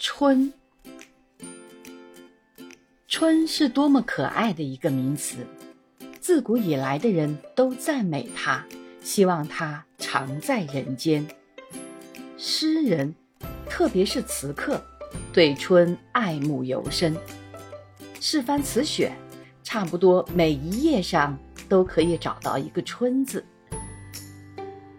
[0.00, 0.52] 春，
[3.08, 5.44] 春是多么可爱的一个名词，
[6.20, 8.64] 自古以来的人都赞美它，
[9.02, 11.26] 希望它常在人间。
[12.36, 13.12] 诗人，
[13.68, 14.80] 特别是词客，
[15.32, 17.16] 对春爱慕尤深。
[18.20, 19.12] 试翻词选，
[19.64, 21.36] 差不多每一页上
[21.68, 23.44] 都可以找到一个“春”字。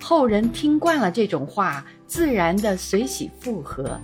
[0.00, 4.00] 后人听惯了这种话，自然的随喜附和。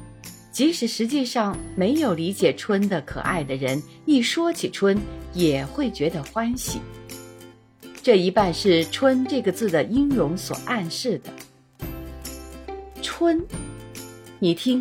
[0.54, 4.96] 即使实际上没有理解春的可爱的人，一说起春，
[5.32, 6.78] 也会觉得欢喜。
[8.00, 11.30] 这一半是“春”这个字的音容所暗示的。
[13.02, 13.44] 春，
[14.38, 14.80] 你听，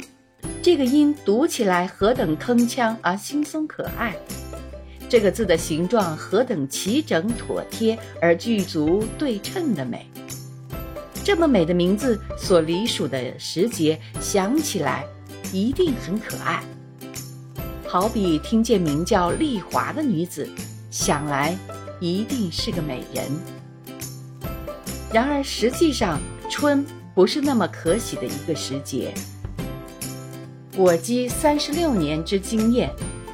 [0.62, 4.16] 这个音读起来何等铿锵而轻松可爱，
[5.10, 10.06] 这个字的形状何等齐整妥帖而具足对称的美。
[11.24, 15.04] 这么美的名字所隶属的时节，想起来。
[15.54, 16.64] 一定很可爱，
[17.88, 20.50] 好比听见名叫丽华的女子，
[20.90, 21.56] 想来
[22.00, 23.24] 一定是个美人。
[25.14, 29.14] 然而实际上，春不是那么可喜的一个时节。
[30.76, 32.90] 我积三十六年之经验，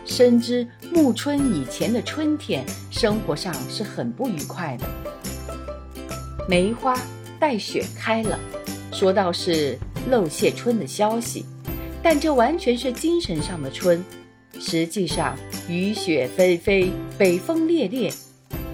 [0.06, 4.86] 深知暮春以前的春天，生活上是很不愉快的。
[6.50, 7.00] 梅花
[7.40, 8.38] 带雪开了，
[8.92, 11.46] 说到是漏谢春的消息。
[12.02, 14.04] 但这完全是精神上的春，
[14.60, 18.12] 实际上雨雪霏霏，北风烈烈，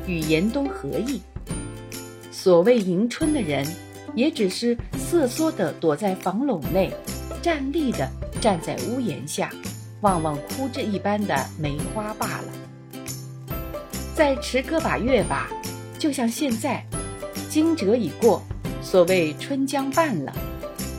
[0.07, 1.19] 与严冬何异？
[2.31, 3.65] 所谓迎春的人，
[4.13, 6.91] 也只是瑟缩地躲在房垄内，
[7.41, 8.07] 站立地
[8.39, 9.49] 站在屋檐下，
[10.01, 12.43] 望望枯枝一般的梅花罢了。
[14.13, 15.49] 再迟个把月吧，
[15.97, 16.85] 就像现在，
[17.49, 18.43] 惊蛰已过，
[18.83, 20.31] 所谓春将半了。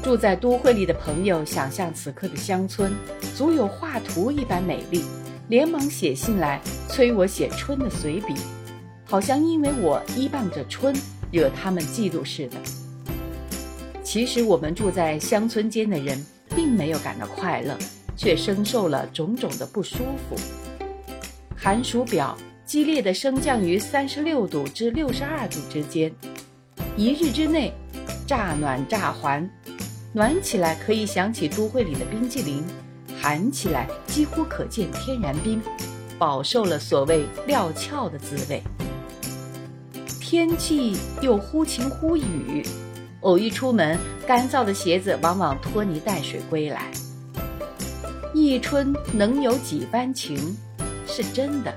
[0.06, 2.92] 住在都会里的朋友想象此刻的乡村，
[3.34, 5.02] 足有画图一般美丽，
[5.48, 8.32] 连忙写信来催我写春的随笔，
[9.04, 10.94] 好像因为我依傍着春，
[11.32, 12.56] 惹他们嫉妒似的。
[14.04, 16.24] 其实我们住在乡村间的人，
[16.54, 17.76] 并没有感到快乐，
[18.16, 20.36] 却深受了种种的不舒服。
[21.56, 26.14] 寒暑表激烈的升降于三十六度至六十二度之间，
[26.96, 27.72] 一日之内，
[28.24, 29.50] 乍暖乍寒。
[30.16, 32.64] 暖起来可以想起都会里的冰激凌，
[33.20, 35.60] 寒起来几乎可见天然冰，
[36.18, 38.62] 饱受了所谓料峭的滋味。
[40.18, 42.62] 天气又忽晴忽雨，
[43.20, 46.90] 偶一出门，干燥的鞋子往往拖泥带水归来。
[48.32, 50.56] 一春能有几番情，
[51.06, 51.70] 是真的。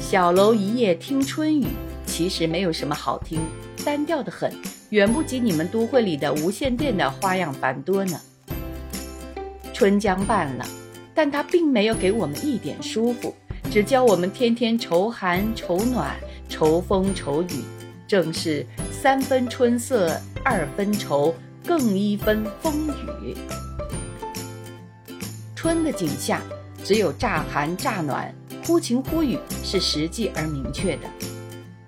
[0.00, 1.66] 小楼一夜听春雨，
[2.06, 3.40] 其实没有什么好听，
[3.84, 4.52] 单调的很。
[4.90, 8.20] 远不及你们都会里的无线电的花样繁多呢。
[9.74, 10.66] 春将半了，
[11.14, 13.34] 但它并没有给我们一点舒服，
[13.70, 16.16] 只教我们天天愁寒愁暖、
[16.48, 17.62] 愁风愁雨，
[18.06, 21.34] 正是三分春色二分愁，
[21.66, 22.88] 更一分风
[23.22, 23.36] 雨。
[25.54, 26.40] 春的景象
[26.82, 28.34] 只有乍寒乍暖、
[28.64, 31.02] 忽晴忽雨是实际而明确的。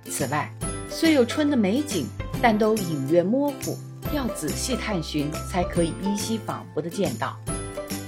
[0.04, 0.52] 此外，
[0.90, 2.06] 虽有春的美景。
[2.42, 3.76] 但都隐约模糊，
[4.14, 7.38] 要仔细探寻才可以依稀仿佛的见到。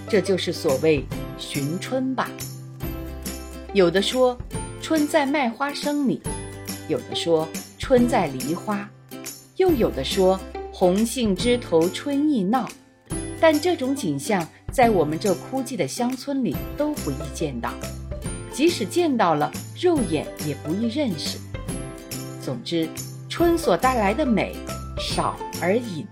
[0.08, 1.04] 这就是所谓
[1.38, 2.30] 寻春吧。
[3.74, 4.36] 有的说
[4.80, 6.20] 春在麦花生里，
[6.88, 7.48] 有的说
[7.78, 8.88] 春在梨花，
[9.56, 10.40] 又有的说
[10.72, 12.68] 红杏枝头春意闹。
[13.40, 17.72] 但这种景象在我们这枯寂的乡村里都不易见到，
[18.52, 21.38] 即使见到了，肉眼也不易认识。
[22.40, 22.88] 总之。
[23.32, 24.54] 春所带来的美
[24.98, 26.06] 少而隐，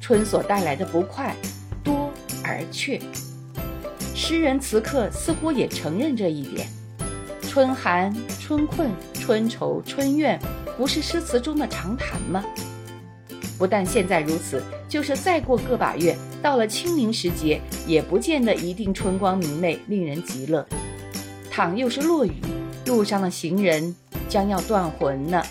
[0.00, 1.36] 春所带来的不快
[1.82, 2.10] 多
[2.42, 2.98] 而却。
[4.14, 6.66] 诗人词客似乎也承认这一点。
[7.42, 10.40] 春寒、春困、春愁、春怨，
[10.74, 12.42] 不是诗词中的常谈吗？
[13.58, 20.66] 不但现在如此，就是再过个把月，到了清明时节，也不见得一定春光明媚，令人极乐。
[21.50, 22.40] 倘又是落雨，
[22.86, 23.94] 路上的行人
[24.30, 25.42] 将要断魂呢。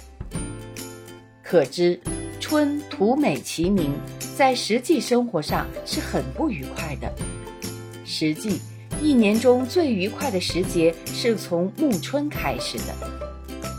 [1.53, 1.99] 可知，
[2.39, 3.91] 春图美其名，
[4.35, 7.13] 在实际生活上是很不愉快的。
[8.03, 8.59] 实际，
[8.99, 12.95] 一年中最愉快的时节是从暮春开始的。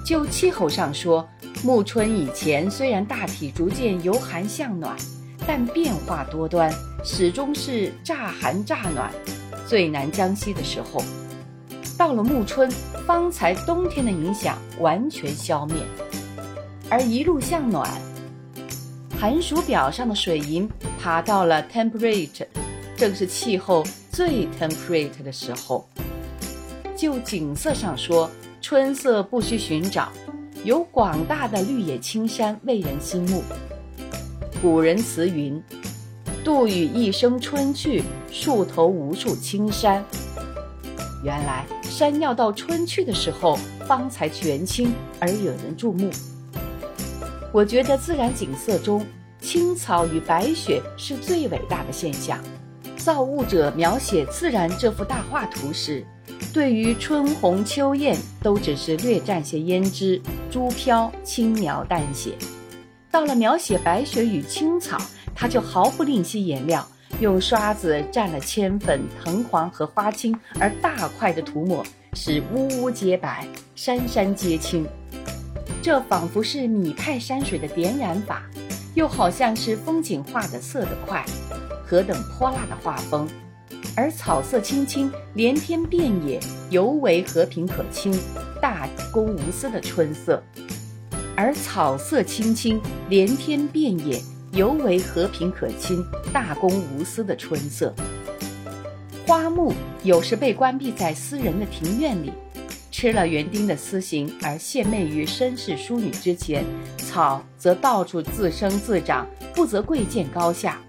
[0.06, 1.29] 就气候上说，
[1.65, 4.97] 暮春以前虽然大体逐渐由寒向暖，
[5.44, 6.73] 但变化多端，
[7.03, 9.12] 始终是乍寒乍暖，
[9.67, 11.03] 最难将息的时候。
[11.99, 12.71] 到了暮春，
[13.05, 15.75] 方才冬天的影响完全消灭。
[16.94, 17.91] 而一路向暖，
[19.19, 20.70] 寒暑表上的水银
[21.02, 22.46] 爬到了 temperate
[22.96, 23.82] 正是气候
[24.12, 25.88] 最 temperate 的时候。
[26.94, 28.31] 就景色上说，
[28.62, 30.12] 春色不需寻找，
[30.62, 33.43] 有广大的绿野青山为人心目。
[34.62, 35.61] 古人词云
[36.44, 40.05] ：“杜宇一声春去，树头无数青山。”
[41.25, 46.08] 原来山要到春去的时候，方才全青而惹人注目。
[47.54, 49.06] 我觉得自然景色中，
[49.40, 52.36] 青草与白雪是最伟大的现象。
[52.96, 56.04] 造物者描写自然这幅大画图时，
[56.52, 60.20] 对于春红秋艳都只是略蘸些胭脂，
[60.50, 62.32] 珠飘轻描淡写。
[63.08, 64.98] 到了描写白雪与青草，
[65.32, 66.84] 他就毫不吝惜颜料，
[67.20, 73.46] 用刷子蘸了铅粉、藤黄和花青，而大块的涂抹，使屋屋皆白，
[73.76, 74.84] 山山皆青。
[75.84, 78.42] 这仿佛是米派山水的点染法，
[78.94, 81.22] 又好像是风景画的色的快，
[81.84, 83.28] 何等泼辣的画风！
[83.94, 86.40] 而草色青青，连天遍野，
[86.70, 88.19] 尤为和平可亲，
[88.62, 90.42] 大公无私的春色。
[91.36, 92.80] 而草色青青，
[93.10, 94.19] 连天遍野，
[94.52, 96.02] 尤为和平可亲、
[96.32, 97.94] 大公无私的春色。
[99.26, 99.70] 花木
[100.02, 102.32] 有时被关闭在私人的庭院里，
[103.04, 106.64] 吃了园丁的私刑而献媚于绅士淑女之前；
[106.96, 110.80] 草则到处自生自长，不择贵贱高下。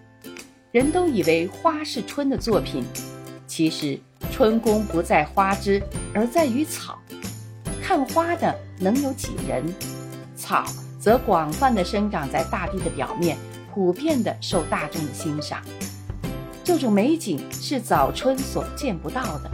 [0.72, 2.86] 人都以为花是春的作品，
[3.46, 4.00] 其实
[4.32, 5.84] 春宫不在花枝，
[6.14, 6.98] 而在于草。
[7.84, 9.62] 看花的能有几人？
[10.38, 10.64] 草
[10.98, 13.38] 则广泛的生长在大地的表面，
[13.74, 15.62] 普遍的受大众的欣赏。
[16.64, 19.52] 这种美景是早春所见不到的。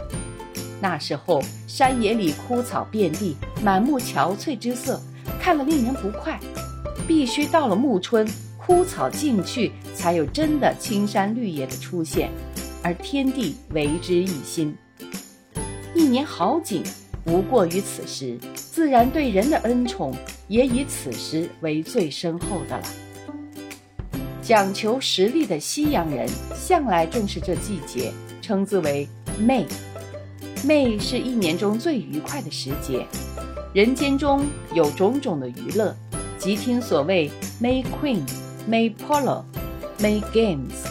[0.82, 5.00] 那时候山野里枯草遍地，满目憔悴之色，
[5.40, 6.40] 看了令人不快。
[7.06, 12.30] 必须到了暮春，枯草尽去，才有真的青山绿野的出现，
[12.82, 14.76] 而天地为之一新。
[15.94, 16.82] 一年好景。
[17.26, 20.12] 无过于此时，自然对人的恩宠
[20.48, 22.82] 也以此时为最深厚的了。
[24.42, 29.08] 讲求实力的西洋人向来重视这季节，称之为
[29.40, 29.64] May。
[30.64, 33.04] May 是一年中最愉快的时节，
[33.72, 35.92] 人间中有种种的娱乐，
[36.38, 37.28] 即听所谓
[37.60, 38.20] May Queen、
[38.70, 39.42] May Polo、
[39.98, 40.86] May Games。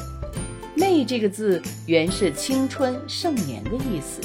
[0.76, 4.20] May 这个字原是青春盛年的意思。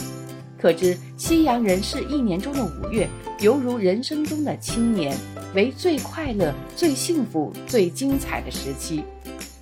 [0.58, 3.08] 可知西洋人视一年中的五月，
[3.38, 5.16] 犹如人生中的青年，
[5.54, 9.04] 为最快乐、最幸福、最精彩的时期。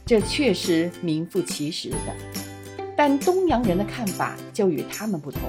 [0.07, 2.54] 这确实名副其实的。
[2.97, 5.41] 但东洋人的看法就与他们不同。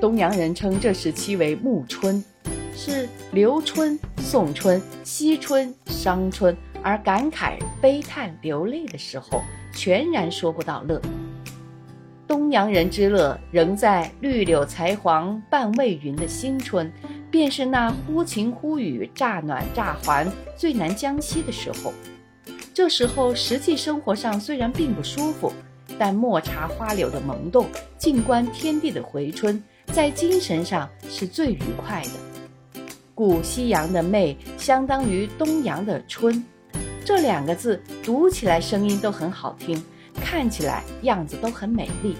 [0.00, 2.22] 东洋人称这时期为暮春，
[2.74, 9.42] 是留春、送春、惜春、伤春，而感慨、悲叹、流泪的时候，
[9.72, 11.00] 全然说不到乐。
[12.26, 16.90] 东洋人之乐，仍在绿柳才黄半未匀的新春，
[17.30, 21.92] 便是那忽晴忽雨、乍暖乍寒、最难将息的时候。
[22.72, 25.52] 这时候，实际生活上虽然并不舒服，
[25.98, 27.66] 但莫察花柳的萌动，
[27.98, 32.80] 静观天地的回春，在精神上是最愉快的。
[33.14, 36.44] 故西洋的媚相当于东洋的春，
[37.04, 39.82] 这两个字读起来声音都很好听。
[40.14, 42.16] 看起来样子都很美丽，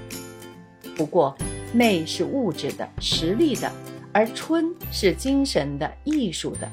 [0.97, 1.37] 不过
[1.73, 3.71] 媚是物质的、实力的，
[4.13, 6.69] 而春是精神的、艺术的。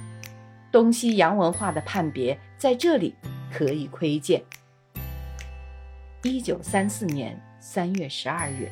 [0.71, 3.13] 东西洋文化的判别在这里
[3.51, 4.41] 可以窥见。
[6.23, 8.69] 一九三四年三月十二日。